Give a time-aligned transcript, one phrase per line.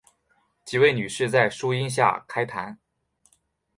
[0.65, 2.79] 几位女士在树阴下閒谈